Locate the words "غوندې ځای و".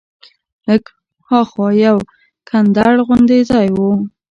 3.05-3.77